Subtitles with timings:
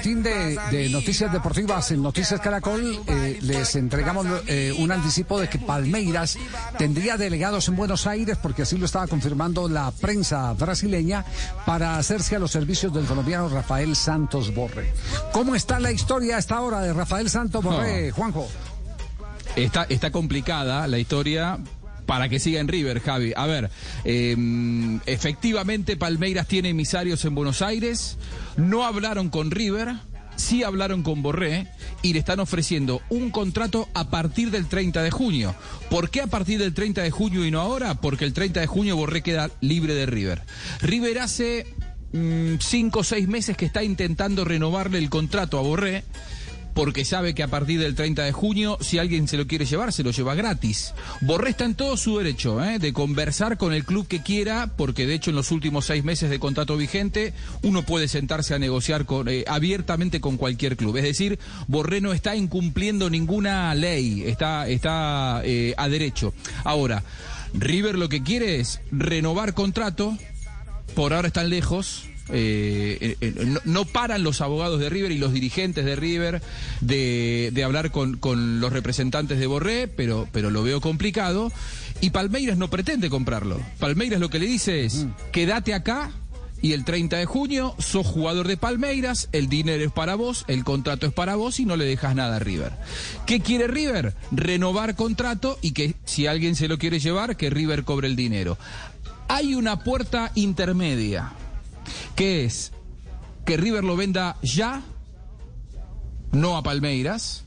[0.00, 5.58] boletín de, noticias deportivas en Noticias Caracol eh, les entregamos eh, un anticipo de que
[5.58, 6.38] Palmeiras
[6.78, 11.24] tendría delegados en Buenos Aires, porque así lo estaba confirmando la prensa brasileña,
[11.66, 14.92] para hacerse a los servicios del colombiano Rafael Santos Borre.
[15.32, 18.48] ¿Cómo está la historia a esta hora de Rafael Santos Borre, Juanjo?
[19.54, 21.58] Está, está complicada la historia
[22.10, 23.32] para que siga en River, Javi.
[23.36, 23.70] A ver,
[24.02, 28.18] em, efectivamente Palmeiras tiene emisarios en Buenos Aires,
[28.56, 29.94] no hablaron con River,
[30.34, 31.68] sí hablaron con Borré
[32.02, 35.54] y le están ofreciendo un contrato a partir del 30 de junio.
[35.88, 37.94] ¿Por qué a partir del 30 de junio y no ahora?
[37.94, 40.42] Porque el 30 de junio Borré queda libre de River.
[40.80, 41.64] River hace
[42.12, 46.02] mm, cinco o seis meses que está intentando renovarle el contrato a Borré
[46.74, 49.92] porque sabe que a partir del 30 de junio, si alguien se lo quiere llevar,
[49.92, 50.94] se lo lleva gratis.
[51.20, 52.78] Borré está en todo su derecho ¿eh?
[52.78, 56.30] de conversar con el club que quiera, porque de hecho en los últimos seis meses
[56.30, 60.96] de contrato vigente, uno puede sentarse a negociar con, eh, abiertamente con cualquier club.
[60.96, 66.34] Es decir, Borré no está incumpliendo ninguna ley, está, está eh, a derecho.
[66.64, 67.02] Ahora,
[67.54, 70.16] River lo que quiere es renovar contrato,
[70.94, 75.32] por ahora están lejos, eh, eh, eh, no, paran los abogados de River y los
[75.32, 76.42] dirigentes de River
[76.80, 78.18] de, hablar con,
[78.60, 81.52] los representantes de Borré, pero, pero lo veo complicado.
[82.00, 83.60] Y Palmeiras no pretende comprarlo.
[83.78, 85.10] Palmeiras lo que le dice es, mm.
[85.32, 86.12] quédate acá
[86.62, 90.64] y el 30 de junio sos jugador de Palmeiras, el dinero es para vos, el
[90.64, 92.72] contrato es para vos y no le dejas nada a River.
[93.26, 94.14] ¿Qué quiere River?
[94.30, 98.58] Renovar contrato y que si alguien se lo quiere llevar, que River cobre el dinero.
[99.28, 101.32] Hay una puerta intermedia
[102.20, 102.72] que es
[103.46, 104.82] que River lo venda ya,
[106.32, 107.46] no a Palmeiras,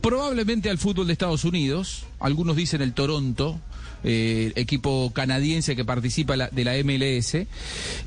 [0.00, 3.60] probablemente al fútbol de Estados Unidos, algunos dicen el Toronto,
[4.02, 7.46] eh, equipo canadiense que participa de la MLS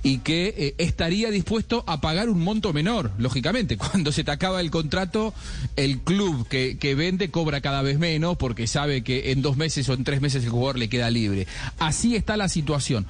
[0.01, 3.77] y que eh, estaría dispuesto a pagar un monto menor, lógicamente.
[3.91, 5.31] Cuando se te acaba el contrato,
[5.75, 9.87] el club que, que vende cobra cada vez menos porque sabe que en dos meses
[9.89, 11.45] o en tres meses el jugador le queda libre.
[11.77, 13.05] Así está la situación.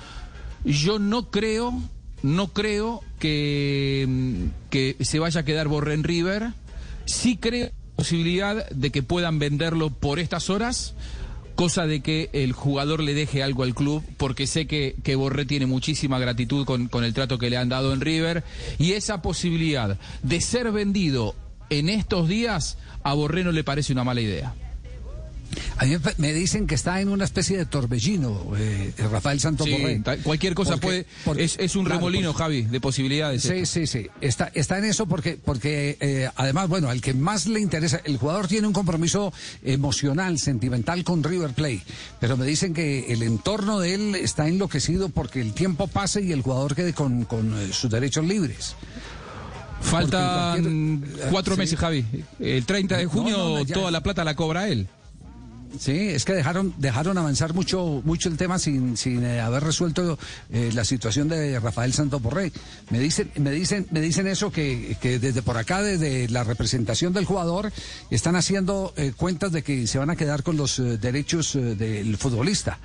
[0.65, 1.81] Yo no creo
[2.23, 6.53] no creo que, mm, que se vaya a quedar Borren River.
[7.05, 10.95] Sí creo posibilidad de que puedan venderlo por estas horas,
[11.55, 15.45] cosa de que el jugador le deje algo al club, porque sé que, que Borré
[15.45, 18.43] tiene muchísima gratitud con, con el trato que le han dado en River,
[18.79, 21.35] y esa posibilidad de ser vendido
[21.69, 24.55] en estos días a Borré no le parece una mala idea.
[25.83, 30.01] A mí me dicen que está en una especie de torbellino, eh, Rafael Santos sí,
[30.23, 31.05] Cualquier cosa puede.
[31.35, 33.41] es, un remolino, Javi, de posibilidades.
[33.41, 34.07] Sí, sí, sí.
[34.21, 38.15] Está, está en eso porque, porque eh, además, bueno, al que más le interesa, el
[38.15, 41.83] jugador tiene un compromiso emocional, sentimental con River Plate,
[42.21, 46.31] pero me dicen que el entorno de él está enloquecido porque el tiempo pase y
[46.31, 48.77] el jugador quede con, con eh, sus derechos libres.
[49.81, 52.05] Faltan cuatro meses, Javi.
[52.39, 54.87] El 30 de junio toda la plata la cobra él.
[55.79, 60.19] Sí, es que dejaron dejaron avanzar mucho mucho el tema sin, sin eh, haber resuelto
[60.51, 62.51] eh, la situación de Rafael Santos Borré.
[62.89, 67.13] Me dicen me dicen me dicen eso que, que desde por acá desde la representación
[67.13, 67.71] del jugador
[68.11, 72.79] están haciendo eh, cuentas de que se van a quedar con los derechos del futbolista.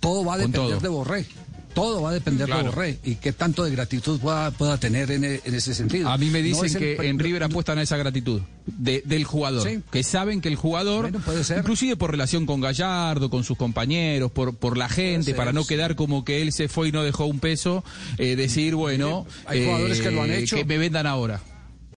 [0.00, 1.26] todo va a depender de Borré.
[1.74, 5.24] Todo va a depender de Borré y qué tanto de gratitud pueda, pueda tener en,
[5.24, 6.08] ese sentido.
[6.10, 10.40] A mí me dicen que en River apuestan a esa gratitud del jugador, que saben
[10.40, 11.10] que el jugador,
[11.56, 15.96] inclusive por relación con Gallardo, con sus compañeros, por, por la gente, para no quedar
[15.96, 17.84] como que él se fue y no dejó un peso,
[18.18, 20.56] eh, decir, bueno, hay jugadores que lo han eh, hecho.
[20.56, 21.40] Que me vendan ahora.